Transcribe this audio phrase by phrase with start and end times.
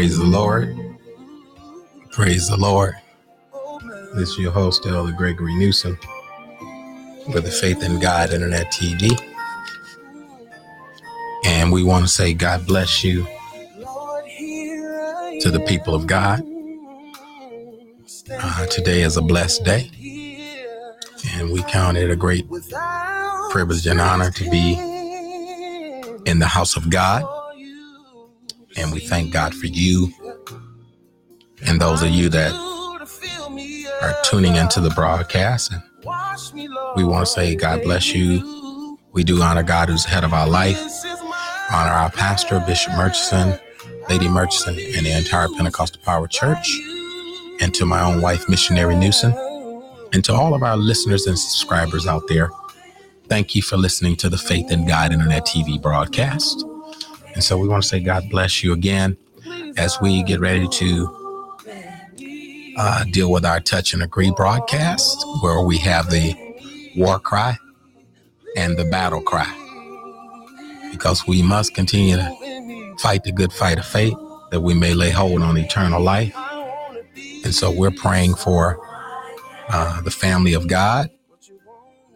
[0.00, 0.98] Praise the Lord.
[2.10, 2.94] Praise the Lord.
[4.14, 5.98] This is your host, Elder Gregory Newsom,
[7.34, 9.10] with the Faith in God Internet TV.
[11.44, 13.24] And we want to say, God bless you
[15.42, 16.42] to the people of God.
[18.30, 19.90] Uh, today is a blessed day,
[21.34, 22.46] and we count it a great
[23.50, 24.78] privilege and honor to be
[26.24, 27.22] in the house of God.
[28.80, 30.12] And we thank God for you
[31.66, 32.52] and those of you that
[34.00, 35.72] are tuning into the broadcast.
[35.72, 35.82] And
[36.96, 38.98] we want to say, God bless you.
[39.12, 40.80] We do honor God who's head of our life,
[41.70, 43.58] honor our pastor, Bishop Murchison,
[44.08, 46.78] Lady Murchison, and the entire Pentecostal Power Church,
[47.60, 49.34] and to my own wife, Missionary Newsom,
[50.12, 52.50] and to all of our listeners and subscribers out there.
[53.28, 56.64] Thank you for listening to the Faith in God Internet TV broadcast.
[57.34, 59.16] And so we want to say God bless you again
[59.76, 61.26] as we get ready to
[62.76, 66.34] uh, deal with our Touch and Agree broadcast, where we have the
[66.96, 67.56] war cry
[68.56, 69.56] and the battle cry.
[70.90, 74.14] Because we must continue to fight the good fight of faith
[74.50, 76.34] that we may lay hold on eternal life.
[77.44, 78.78] And so we're praying for
[79.68, 81.10] uh, the family of God,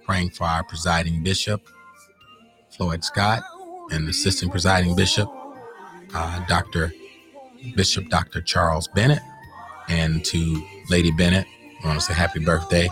[0.05, 1.69] praying for our presiding bishop,
[2.71, 3.43] Floyd Scott,
[3.91, 5.29] and assistant presiding bishop,
[6.15, 6.93] uh, Dr.
[7.77, 8.41] Bishop Dr.
[8.43, 9.23] Charles Bennett,
[9.89, 11.47] and to Lady Bennett,
[11.83, 12.89] I want to say happy birthday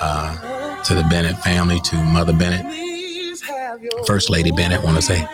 [0.00, 2.66] uh, to the Bennett family, to Mother Bennett,
[4.06, 5.26] First Lady Bennett, want to say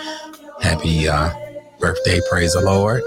[0.61, 1.33] happy uh,
[1.79, 3.03] birthday, praise the Lord,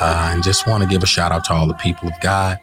[0.00, 2.58] uh, and just want to give a shout out to all the people of God.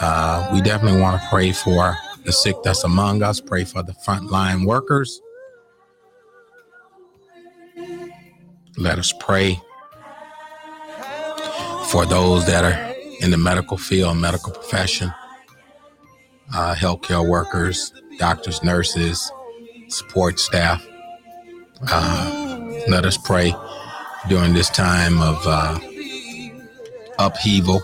[0.00, 3.92] Uh, we definitely want to pray for the sick that's among us, pray for the
[3.92, 5.20] frontline workers.
[8.78, 9.58] Let us pray
[11.86, 15.10] for those that are in the medical field, medical profession,
[16.54, 19.32] uh, healthcare workers, doctors, nurses,
[19.88, 20.86] support staff.
[21.90, 23.54] Uh, let us pray
[24.28, 25.78] during this time of uh,
[27.18, 27.80] upheaval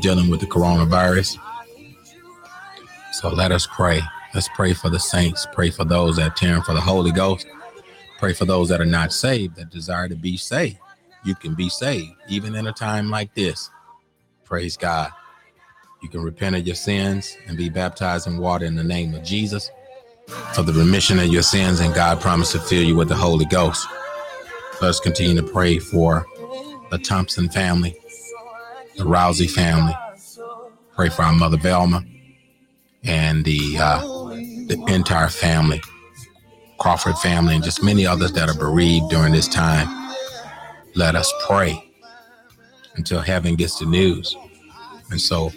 [0.00, 1.36] dealing with the coronavirus.
[3.14, 4.00] So let us pray.
[4.34, 5.48] Let's pray for the saints.
[5.52, 7.46] Pray for those that are tearing for the Holy Ghost.
[8.22, 10.78] Pray for those that are not saved that desire to be saved.
[11.24, 13.68] You can be saved even in a time like this.
[14.44, 15.10] Praise God.
[16.00, 19.24] You can repent of your sins and be baptized in water in the name of
[19.24, 19.72] Jesus
[20.54, 23.44] for the remission of your sins, and God promised to fill you with the Holy
[23.44, 23.88] Ghost.
[24.80, 26.24] Let's continue to pray for
[26.92, 27.96] the Thompson family,
[28.96, 29.96] the Rousey family.
[30.94, 32.04] Pray for our mother Velma
[33.02, 34.00] and the uh,
[34.68, 35.82] the entire family.
[36.82, 39.86] Crawford family, and just many others that are bereaved during this time.
[40.96, 41.92] Let us pray
[42.96, 44.36] until heaven gets the news.
[45.12, 45.52] And so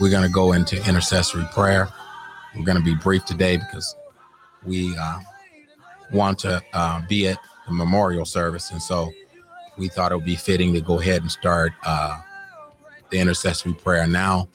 [0.00, 1.88] we're going to go into intercessory prayer.
[2.56, 3.94] We're going to be brief today because
[4.64, 5.20] we uh,
[6.12, 7.38] want to uh, be at
[7.68, 8.72] the memorial service.
[8.72, 9.12] And so
[9.78, 12.20] we thought it would be fitting to go ahead and start uh,
[13.10, 14.48] the intercessory prayer now.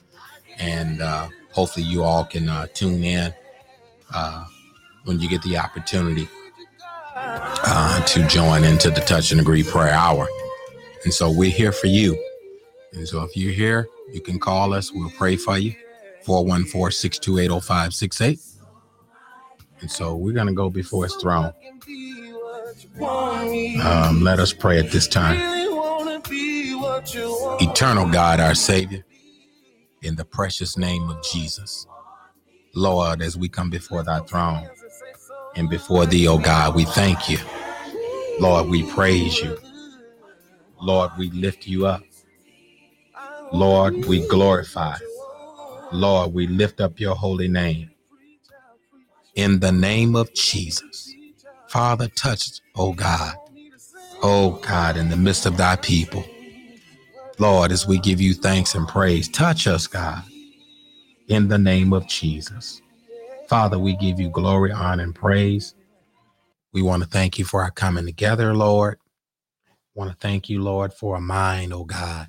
[0.58, 3.32] And uh, hopefully you all can uh, tune in
[4.12, 4.44] uh,
[5.04, 6.28] when you get the opportunity
[7.16, 10.28] uh, to join into the Touch and Agree Prayer Hour.
[11.04, 12.22] And so we're here for you.
[12.92, 14.92] And so if you're here, you can call us.
[14.92, 15.74] We'll pray for you.
[16.24, 18.40] 414 628 0568.
[19.80, 21.52] And so we're going to go before his throne.
[23.00, 25.38] Um, let us pray at this time.
[27.60, 29.04] Eternal God, our Savior,
[30.02, 31.86] in the precious name of Jesus.
[32.74, 34.68] Lord, as we come before thy throne,
[35.56, 37.38] and before thee, O God, we thank you.
[38.40, 39.58] Lord, we praise you.
[40.80, 42.02] Lord, we lift you up.
[43.52, 44.96] Lord, we glorify.
[45.92, 47.90] Lord, we lift up your holy name.
[49.34, 51.14] In the name of Jesus.
[51.68, 53.34] Father, touch, O God.
[54.22, 56.24] O God, in the midst of thy people.
[57.38, 60.22] Lord, as we give you thanks and praise, touch us, God,
[61.28, 62.80] in the name of Jesus.
[63.48, 65.74] Father, we give you glory, honor, and praise.
[66.72, 68.98] We want to thank you for our coming together, Lord.
[69.94, 72.28] want to thank you, Lord, for a mind, oh God.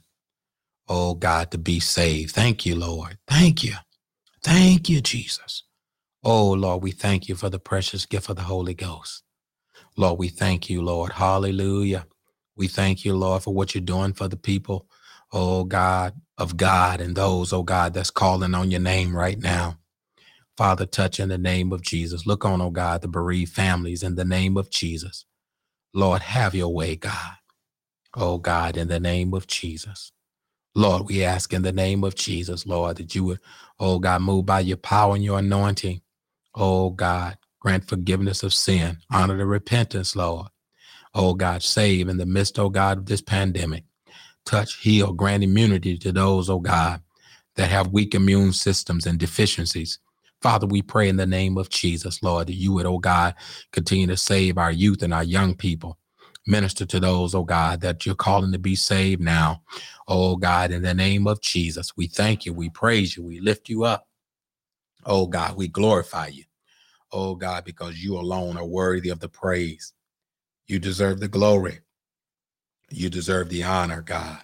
[0.88, 2.36] Oh God, to be saved.
[2.36, 3.18] Thank you, Lord.
[3.27, 3.75] Thank you.
[4.44, 5.63] Thank you, Jesus.
[6.24, 9.24] Oh Lord, we thank you for the precious gift of the Holy Ghost.
[9.98, 11.13] Lord, we thank you, Lord.
[11.13, 12.07] Hallelujah.
[12.57, 14.88] We thank you, Lord, for what you're doing for the people,
[15.33, 19.80] oh God, of God and those, oh God, that's calling on your name right now.
[20.57, 22.27] Father, touch in the name of Jesus.
[22.27, 25.25] Look on, oh God, the bereaved families in the name of Jesus.
[25.94, 27.35] Lord, have your way, God.
[28.15, 30.11] Oh God, in the name of Jesus.
[30.75, 33.39] Lord, we ask in the name of Jesus, Lord, that you would,
[33.79, 36.01] oh God, move by your power and your anointing.
[36.55, 40.47] Oh God, grant forgiveness of sin, honor the repentance, Lord.
[41.13, 43.85] Oh God, save in the midst, oh God, of this pandemic.
[44.45, 47.01] Touch, heal, grant immunity to those, oh God,
[47.55, 50.00] that have weak immune systems and deficiencies.
[50.43, 53.33] Father, we pray in the name of Jesus, Lord, that you would, oh God,
[53.71, 55.97] continue to save our youth and our young people.
[56.45, 59.61] Minister to those, oh God, that you're calling to be saved now.
[60.05, 63.69] Oh God, in the name of Jesus, we thank you, we praise you, we lift
[63.69, 64.09] you up.
[65.05, 66.43] Oh God, we glorify you.
[67.13, 69.93] Oh God, because you alone are worthy of the praise.
[70.67, 71.79] You deserve the glory.
[72.89, 74.39] You deserve the honor, God.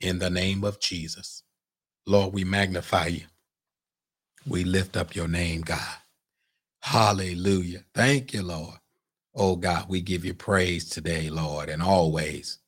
[0.00, 1.42] In the name of Jesus.
[2.06, 3.24] Lord, we magnify you.
[4.48, 5.96] We lift up your name, God.
[6.82, 7.84] Hallelujah.
[7.94, 8.76] Thank you, Lord.
[9.34, 12.58] Oh God, we give you praise today, Lord, and always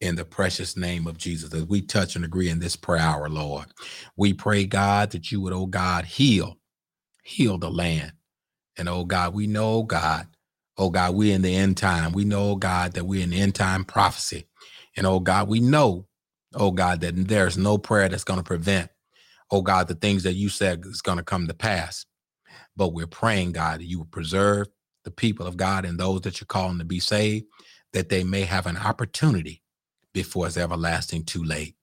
[0.00, 1.54] in the precious name of Jesus.
[1.54, 3.66] As we touch and agree in this prayer hour, Lord,
[4.16, 6.58] we pray, God, that you would, oh God, heal,
[7.24, 8.12] heal the land.
[8.78, 10.28] And oh God, we know, oh, God,
[10.78, 12.12] oh God, we're in the end time.
[12.12, 14.46] We know, oh, God, that we're in the end time prophecy.
[14.96, 16.06] And oh God, we know,
[16.54, 18.90] oh God, that there's no prayer that's going to prevent,
[19.52, 22.06] oh God, the things that you said is going to come to pass.
[22.76, 24.68] But we're praying, God, that you will preserve
[25.04, 27.46] the people of God and those that you're calling to be saved,
[27.94, 29.62] that they may have an opportunity
[30.14, 31.76] before it's everlasting too late.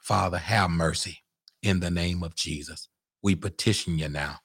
[0.00, 1.20] Father, have mercy
[1.62, 2.88] in the name of Jesus.
[3.22, 4.40] We petition you now.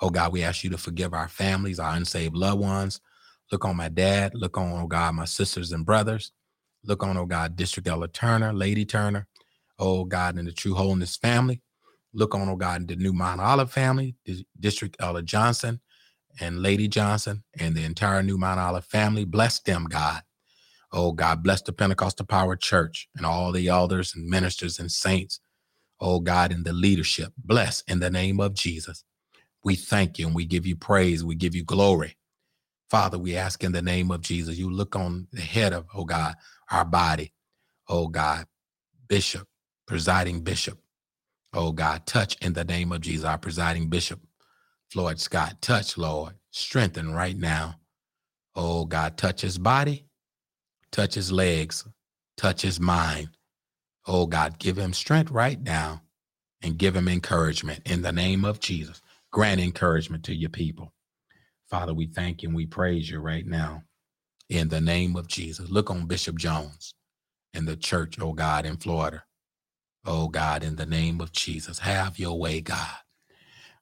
[0.00, 3.00] Oh God, we ask you to forgive our families, our unsaved loved ones.
[3.52, 4.32] Look on my dad.
[4.34, 6.32] Look on, oh God, my sisters and brothers.
[6.84, 9.28] Look on, oh God, District Elder Turner, Lady Turner.
[9.78, 11.62] Oh God, in the True Holiness family.
[12.16, 14.16] Look on, oh God, the New Mount Olive family,
[14.60, 15.80] District Elder Johnson
[16.40, 19.24] and Lady Johnson and the entire New Mount Olive family.
[19.24, 20.22] Bless them, God.
[20.92, 25.40] Oh God, bless the Pentecostal Power Church and all the elders and ministers and saints.
[26.00, 27.32] Oh God, in the leadership.
[27.38, 29.04] Bless in the name of Jesus.
[29.64, 31.24] We thank you and we give you praise.
[31.24, 32.16] We give you glory.
[32.90, 36.04] Father, we ask in the name of Jesus, you look on the head of, oh
[36.04, 36.36] God,
[36.70, 37.32] our body.
[37.88, 38.46] Oh God,
[39.08, 39.48] Bishop,
[39.86, 40.78] presiding Bishop.
[41.56, 44.20] Oh God, touch in the name of Jesus, our presiding Bishop.
[44.90, 46.34] Floyd Scott, touch, Lord.
[46.52, 47.76] Strengthen right now.
[48.56, 50.06] Oh, God, touch his body,
[50.92, 51.86] touch his legs,
[52.36, 53.30] touch his mind.
[54.06, 56.02] Oh, God, give him strength right now
[56.62, 59.02] and give him encouragement in the name of Jesus.
[59.32, 60.92] Grant encouragement to your people.
[61.70, 63.82] Father, we thank you and we praise you right now
[64.50, 65.70] in the name of Jesus.
[65.70, 66.94] Look on Bishop Jones
[67.54, 69.24] and the church, oh God, in Florida.
[70.06, 72.96] Oh God, in the name of Jesus, have your way, God.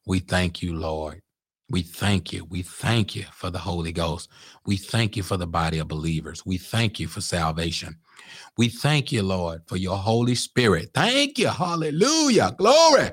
[0.07, 1.21] We thank you, Lord.
[1.71, 2.45] We thank you.
[2.45, 4.31] We thank you for the Holy Ghost.
[4.67, 6.45] We thank you for the body of believers.
[6.47, 7.97] We thank you for salvation.
[8.57, 10.91] We thank you, Lord, for your Holy Spirit.
[10.95, 11.49] Thank you.
[11.49, 12.55] Hallelujah.
[12.59, 13.11] Glory.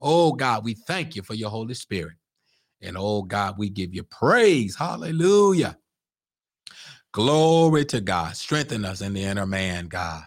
[0.00, 2.16] Oh, God, we thank you for your Holy Spirit.
[2.82, 4.76] And oh, God, we give you praise.
[4.76, 5.78] Hallelujah.
[7.12, 8.36] Glory to God.
[8.36, 10.24] Strengthen us in the inner man, God.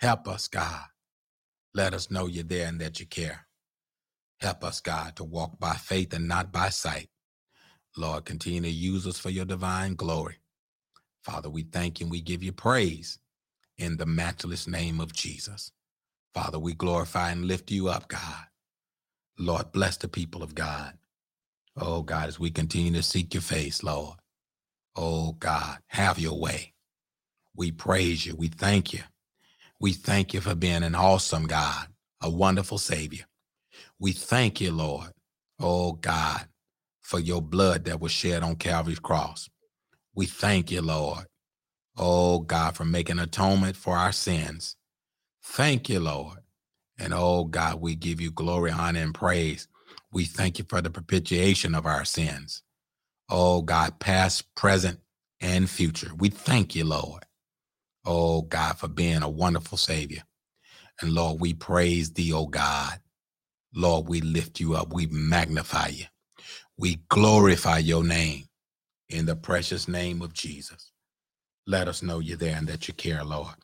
[0.00, 0.84] Help us, God.
[1.74, 3.46] Let us know you're there and that you care.
[4.40, 7.08] Help us, God, to walk by faith and not by sight.
[7.96, 10.36] Lord, continue to use us for your divine glory.
[11.24, 13.18] Father, we thank you and we give you praise
[13.78, 15.72] in the matchless name of Jesus.
[16.34, 18.44] Father, we glorify and lift you up, God.
[19.38, 20.94] Lord, bless the people of God.
[21.76, 24.18] Oh, God, as we continue to seek your face, Lord.
[24.96, 26.74] Oh, God, have your way.
[27.56, 28.36] We praise you.
[28.36, 29.00] We thank you.
[29.80, 31.88] We thank you for being an awesome God,
[32.22, 33.26] a wonderful Savior.
[34.00, 35.12] We thank you, Lord,
[35.60, 36.48] oh God,
[37.02, 39.50] for your blood that was shed on Calvary's cross.
[40.14, 41.26] We thank you, Lord,
[41.96, 44.76] oh God, for making atonement for our sins.
[45.44, 46.38] Thank you, Lord.
[46.98, 49.68] And oh God, we give you glory, honor, and praise.
[50.12, 52.62] We thank you for the propitiation of our sins.
[53.30, 55.00] Oh God, past, present,
[55.40, 56.12] and future.
[56.18, 57.24] We thank you, Lord.
[58.06, 60.22] Oh God, for being a wonderful Savior.
[61.02, 63.00] And Lord, we praise thee, oh God.
[63.74, 64.92] Lord, we lift you up.
[64.92, 66.06] We magnify you.
[66.78, 68.44] We glorify your name
[69.08, 70.92] in the precious name of Jesus.
[71.66, 73.54] Let us know you're there and that you care, Lord.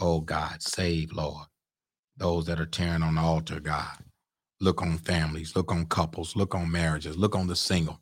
[0.00, 1.46] Oh God, save, Lord,
[2.16, 3.98] those that are tearing on the altar, God.
[4.60, 8.00] Look on families, look on couples, look on marriages, look on the single.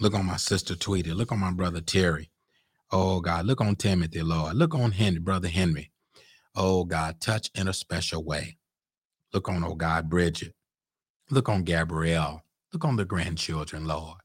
[0.00, 1.12] Look on my sister Tweety.
[1.12, 2.30] Look on my brother Terry.
[2.92, 4.56] Oh God, look on Timothy, Lord.
[4.56, 5.92] Look on Henry, brother Henry.
[6.56, 8.58] Oh God, touch in a special way.
[9.34, 10.54] Look on, oh God, Bridget.
[11.30, 12.42] Look on Gabrielle.
[12.72, 14.18] Look on the grandchildren, Lord.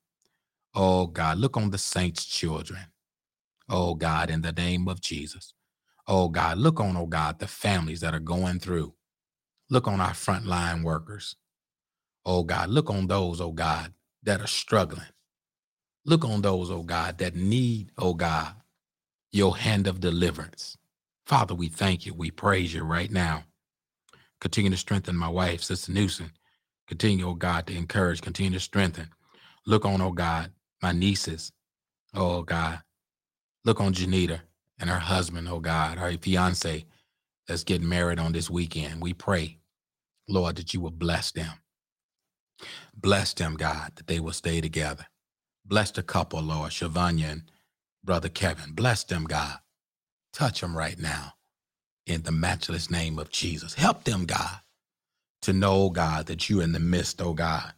[0.76, 2.82] Oh God, look on the saints' children.
[3.70, 5.54] Oh God, in the name of Jesus.
[6.08, 8.96] Oh God, look on, oh God, the families that are going through.
[9.70, 11.36] Look on our frontline workers.
[12.26, 15.08] Oh God, look on those, oh God, that are struggling.
[16.06, 18.54] Look on those, oh God, that need, oh God,
[19.32, 20.78] your hand of deliverance.
[21.28, 22.14] Father, we thank you.
[22.14, 23.46] We praise you right now.
[24.42, 26.32] Continue to strengthen my wife, Sister Newsom.
[26.88, 29.10] Continue, oh God, to encourage, continue to strengthen.
[29.68, 30.52] Look on, oh God,
[30.82, 31.52] my nieces.
[32.16, 32.82] Oh God.
[33.66, 34.42] Look on Janita
[34.80, 36.86] and her husband, oh God, her fiance
[37.48, 39.02] that's getting married on this weekend.
[39.02, 39.60] We pray,
[40.30, 41.54] Lord, that you will bless them.
[42.96, 45.08] Bless them, God, that they will stay together.
[45.70, 47.44] Bless the couple, Lord, Shavanya and
[48.04, 48.74] Brother Kevin.
[48.74, 49.60] Bless them, God.
[50.34, 51.36] Touch them right now
[52.08, 53.76] in the matchless name of Jesus.
[53.76, 54.60] Help them, God,
[55.44, 57.74] to know, God, that you're in the midst, oh God,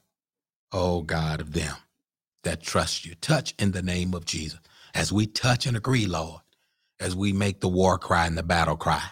[0.71, 1.75] oh God, of them
[2.43, 3.15] that trust you.
[3.15, 4.59] Touch in the name of Jesus.
[4.95, 6.41] As we touch and agree, Lord,
[6.99, 9.05] as we make the war cry and the battle cry.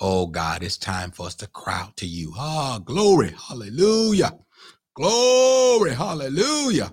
[0.00, 2.32] Oh God, it's time for us to cry out to you.
[2.36, 4.38] Ah, oh, glory, hallelujah.
[4.94, 6.92] Glory, hallelujah.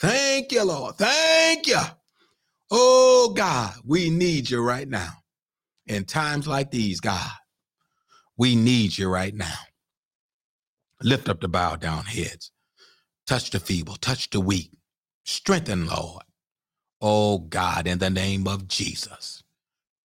[0.00, 0.96] Thank you, Lord.
[0.96, 1.80] Thank you.
[2.70, 5.10] Oh God, we need you right now.
[5.86, 7.30] In times like these, God,
[8.38, 9.58] we need you right now.
[11.02, 12.52] Lift up the bowed down heads.
[13.26, 14.72] Touch the feeble, touch the weak.
[15.24, 16.24] Strengthen, Lord.
[17.00, 19.42] Oh God, in the name of Jesus.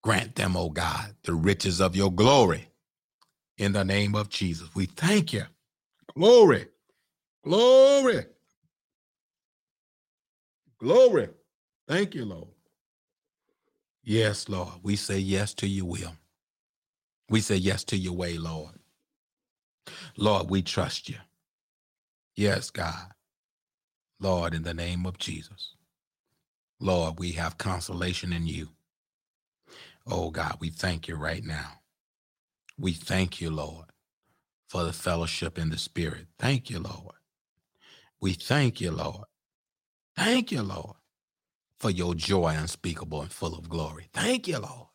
[0.04, 2.68] Grant them, oh God, the riches of your glory.
[3.58, 4.70] In the name of Jesus.
[4.76, 5.44] We thank you.
[6.16, 6.68] Glory.
[7.44, 8.26] Glory.
[10.84, 11.30] Glory.
[11.88, 12.50] Thank you, Lord.
[14.04, 14.74] Yes, Lord.
[14.84, 16.14] We say yes to your will.
[17.30, 18.76] We say yes to your way, Lord.
[20.18, 21.18] Lord, we trust you.
[22.36, 23.14] Yes, God.
[24.20, 25.76] Lord, in the name of Jesus.
[26.80, 28.70] Lord, we have consolation in you.
[30.08, 31.82] Oh, God, we thank you right now.
[32.78, 33.88] We thank you, Lord,
[34.70, 36.28] for the fellowship in the Spirit.
[36.40, 37.16] Thank you, Lord.
[38.22, 39.26] We thank you, Lord.
[40.16, 40.96] Thank you, Lord
[41.80, 44.08] for your joy unspeakable and full of glory.
[44.14, 44.88] Thank you, Lord.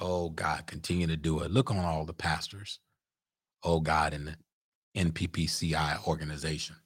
[0.00, 1.50] Oh, God, continue to do it.
[1.50, 2.78] Look on all the pastors.
[3.64, 4.36] Oh, God, in the
[4.96, 6.76] NPPCI organization,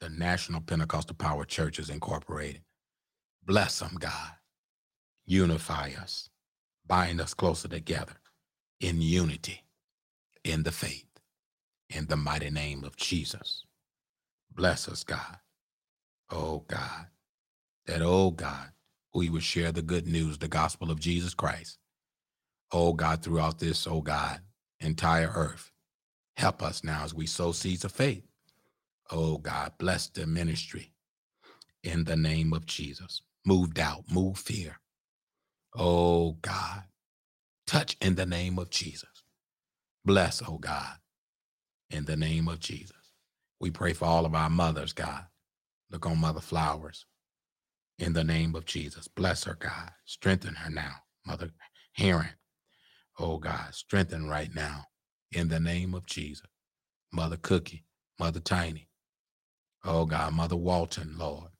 [0.00, 2.62] the National Pentecostal Power Churches Incorporated.
[3.44, 4.32] Bless them, God.
[5.26, 6.30] Unify us.
[6.86, 8.14] Bind us closer together
[8.80, 9.64] in unity,
[10.44, 11.06] in the faith,
[11.90, 13.64] in the mighty name of Jesus.
[14.54, 15.38] Bless us, God.
[16.30, 17.06] Oh, God
[17.86, 18.70] that, oh God,
[19.14, 21.78] we would share the good news, the gospel of Jesus Christ.
[22.72, 24.40] Oh God, throughout this, oh God,
[24.80, 25.72] entire earth.
[26.36, 28.24] Help us now as we sow seeds of faith.
[29.10, 30.92] Oh God, bless the ministry
[31.82, 33.22] in the name of Jesus.
[33.46, 34.78] Move doubt, move fear.
[35.76, 36.84] Oh God,
[37.66, 39.22] touch in the name of Jesus.
[40.04, 40.96] Bless, oh God,
[41.90, 42.92] in the name of Jesus.
[43.60, 45.24] We pray for all of our mothers, God.
[45.90, 47.06] Look on Mother Flowers
[47.98, 49.08] in the name of Jesus.
[49.08, 49.90] Bless her, God.
[50.04, 51.50] Strengthen her now, Mother
[51.94, 52.30] Heron.
[53.18, 54.86] Oh, God, strengthen right now
[55.32, 56.46] in the name of Jesus.
[57.12, 57.84] Mother Cookie,
[58.18, 58.88] Mother Tiny.
[59.84, 61.50] Oh, God, Mother Walton, Lord.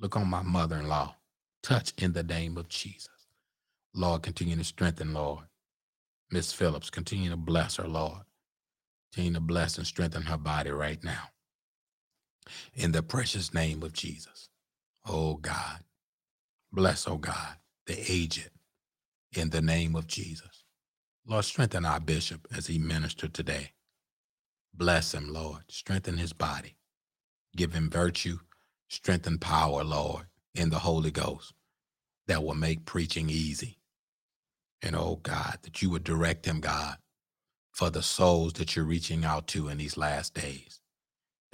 [0.00, 1.16] Look on my mother in law.
[1.62, 3.08] Touch in the name of Jesus.
[3.94, 5.44] Lord, continue to strengthen, Lord.
[6.30, 8.22] Miss Phillips, continue to bless her, Lord.
[9.12, 11.24] Continue to bless and strengthen her body right now.
[12.74, 14.48] In the precious name of Jesus.
[15.06, 15.80] Oh God.
[16.72, 18.50] Bless, oh God, the aged
[19.36, 20.64] in the name of Jesus.
[21.26, 23.72] Lord, strengthen our bishop as he ministered today.
[24.74, 25.62] Bless him, Lord.
[25.68, 26.76] Strengthen his body.
[27.56, 28.38] Give him virtue,
[28.88, 31.54] strengthen power, Lord, in the Holy Ghost
[32.26, 33.78] that will make preaching easy.
[34.82, 36.96] And oh God, that you would direct him, God,
[37.72, 40.80] for the souls that you're reaching out to in these last days,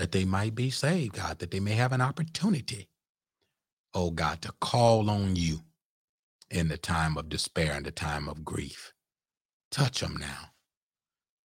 [0.02, 2.84] that they might be saved, God, that they may have an opportunity
[3.94, 5.60] oh God, to call on you
[6.50, 8.92] in the time of despair and the time of grief.
[9.70, 10.50] Touch them now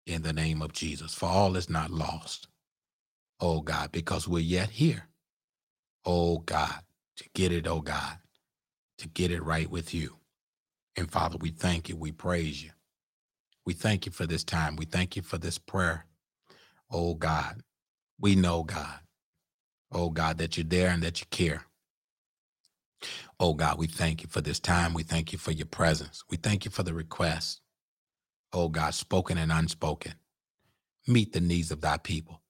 [0.07, 2.47] in the name of Jesus, for all is not lost.
[3.41, 5.09] Oh God, because we're yet here.
[6.05, 6.81] Oh God,
[7.17, 8.17] to get it, oh God,
[8.99, 10.17] to get it right with you.
[10.97, 11.97] And Father, we thank you.
[11.97, 12.71] We praise you.
[13.65, 14.75] We thank you for this time.
[14.77, 16.05] We thank you for this prayer.
[16.91, 17.61] Oh God,
[18.19, 18.99] we know, God,
[19.91, 21.63] oh God, that you're there and that you care.
[23.39, 24.93] Oh God, we thank you for this time.
[24.93, 26.23] We thank you for your presence.
[26.29, 27.61] We thank you for the requests.
[28.53, 30.13] Oh God, spoken and unspoken.
[31.07, 32.41] Meet the needs of thy people.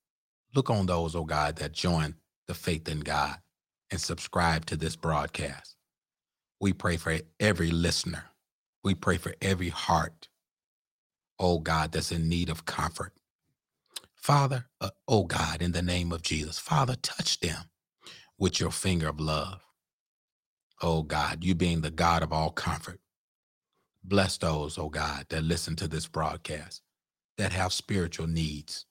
[0.56, 2.16] Look on those, oh God, that join
[2.48, 3.38] the faith in God
[3.92, 5.76] and subscribe to this broadcast.
[6.62, 8.26] We pray for every listener.
[8.84, 10.30] We pray for every heart,
[11.40, 13.14] oh God, that's in need of comfort.
[14.26, 17.66] Father, uh, oh God, in the name of Jesus, Father, touch them
[18.40, 19.62] with your finger of love.
[20.82, 23.00] Oh God, you being the God of all comfort.
[24.04, 26.82] Bless those, oh God, that listen to this broadcast,
[27.38, 28.86] that have spiritual needs.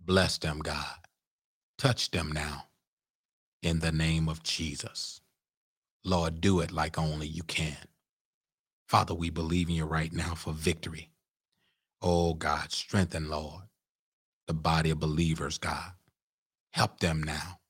[0.00, 0.96] Bless them, God.
[1.78, 2.66] Touch them now
[3.62, 5.20] in the name of Jesus.
[6.04, 7.78] Lord, do it like only you can.
[8.88, 11.10] Father, we believe in you right now for victory.
[12.02, 13.62] Oh God, strengthen, Lord,
[14.46, 15.92] the body of believers, God.
[16.72, 17.60] Help them now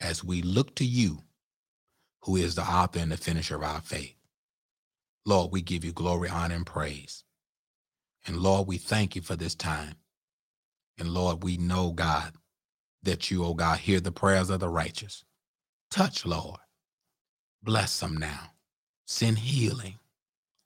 [0.00, 1.22] as we look to you,
[2.22, 4.14] who is the author and the finisher of our faith.
[5.24, 7.24] Lord, we give you glory, honor, and praise.
[8.26, 9.94] And Lord, we thank you for this time.
[10.98, 12.34] And Lord, we know, God,
[13.02, 15.24] that you, oh God, hear the prayers of the righteous.
[15.90, 16.58] Touch, Lord.
[17.62, 18.52] Bless them now.
[19.06, 19.98] Send healing.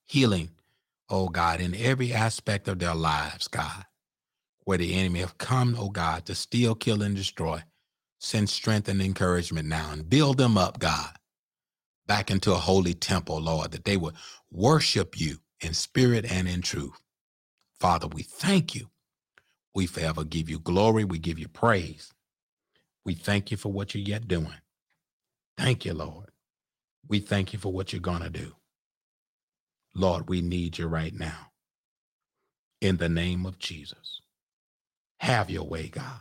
[0.07, 0.51] Healing,
[1.09, 3.85] oh God, in every aspect of their lives, God,
[4.65, 7.63] where the enemy have come, oh God, to steal, kill, and destroy.
[8.21, 11.11] Send strength and encouragement now and build them up, God,
[12.07, 14.15] back into a holy temple, Lord, that they would
[14.51, 17.01] worship you in spirit and in truth.
[17.81, 18.89] Father, we thank you.
[19.75, 21.05] We forever give you glory.
[21.05, 22.13] We give you praise.
[23.05, 24.61] We thank you for what you're yet doing.
[25.59, 26.31] Thank you, Lord.
[27.09, 28.55] We thank you for what you're going to do.
[29.95, 31.53] Lord, we need you right now.
[32.81, 34.22] In the name of Jesus.
[35.23, 36.21] Have your way, God.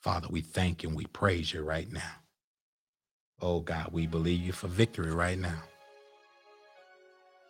[0.00, 2.12] Father, we thank you and we praise you right now.
[3.42, 5.62] Oh, God, we believe you for victory right now.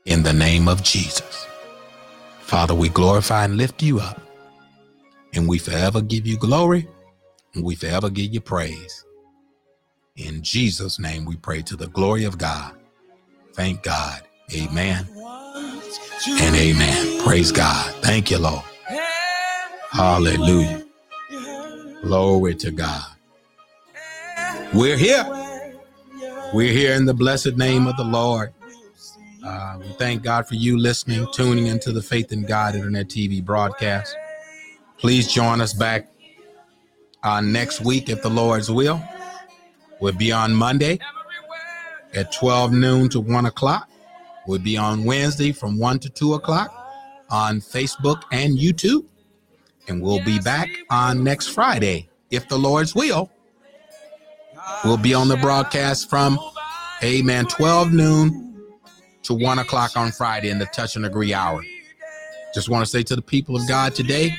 [0.04, 1.47] In the name of Jesus.
[2.40, 4.21] Father, we glorify and lift you up.
[5.33, 6.88] And we forever give you glory
[7.54, 9.04] and we forever give you praise.
[10.16, 12.75] In Jesus' name we pray to the glory of God.
[13.52, 14.23] Thank God.
[14.52, 15.06] Amen
[16.40, 17.23] and amen.
[17.23, 17.95] Praise God.
[18.02, 18.65] Thank you, Lord.
[19.97, 20.85] Hallelujah.
[22.02, 23.02] Glory to God.
[24.75, 25.25] We're here.
[26.52, 28.52] We're here in the blessed name of the Lord.
[29.43, 33.43] Uh, we thank God for you listening, tuning into the Faith in God Internet TV
[33.43, 34.15] broadcast.
[34.99, 36.13] Please join us back
[37.23, 39.02] uh, next week if the Lord's will.
[39.99, 40.99] We'll be on Monday
[42.13, 43.89] at 12 noon to 1 o'clock.
[44.47, 46.71] We'll be on Wednesday from 1 to 2 o'clock
[47.30, 49.06] on Facebook and YouTube.
[49.88, 53.30] And we'll be back on next Friday, if the Lord's will.
[54.84, 56.38] We'll be on the broadcast from,
[57.02, 58.64] amen, 12 noon
[59.22, 61.62] to 1 o'clock on Friday in the Touch and Agree hour.
[62.54, 64.34] Just want to say to the people of God today,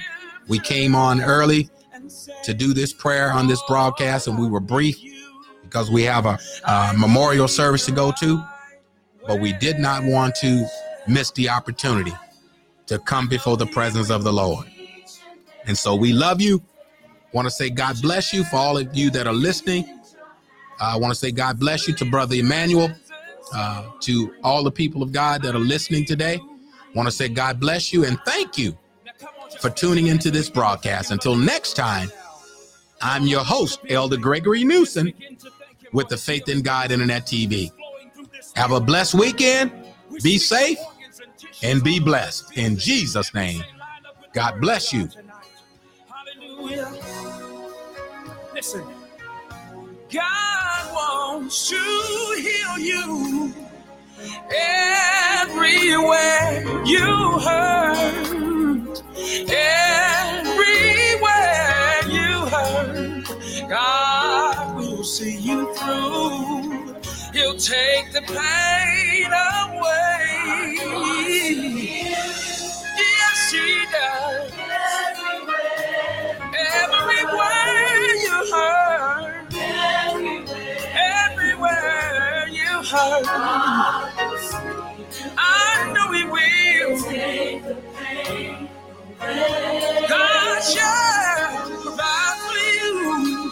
[0.47, 1.69] we came on early
[2.43, 4.97] to do this prayer on this broadcast, and we were brief
[5.63, 8.43] because we have a, a memorial service to go to.
[9.27, 10.65] But we did not want to
[11.07, 12.13] miss the opportunity
[12.87, 14.65] to come before the presence of the Lord.
[15.67, 16.63] And so we love you.
[17.33, 19.85] Want to say God bless you for all of you that are listening.
[20.79, 22.89] I want to say God bless you to Brother Emmanuel,
[23.53, 26.39] uh, to all the people of God that are listening today.
[26.95, 28.77] Want to say God bless you and thank you
[29.59, 31.11] for tuning into this broadcast.
[31.11, 32.09] Until next time,
[33.01, 35.11] I'm your host, Elder Gregory Newsom,
[35.93, 37.71] with the Faith in God Internet TV.
[38.55, 39.71] Have a blessed weekend.
[40.23, 40.79] Be safe
[41.61, 42.57] and be blessed.
[42.57, 43.63] In Jesus' name,
[44.33, 45.09] God bless you.
[48.53, 48.83] Listen,
[50.11, 51.77] God wants to
[52.41, 53.53] heal you
[55.39, 59.01] everywhere you hurt.
[59.49, 60.81] Everywhere
[62.09, 66.95] you hurt, God will see you through.
[67.33, 69.06] He'll take the pain
[85.37, 86.99] I know He will.
[90.09, 93.51] God shall provide for you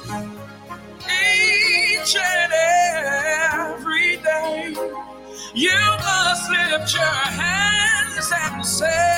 [1.04, 2.54] each and
[3.54, 4.76] every day.
[5.56, 9.15] You must lift your hands and say,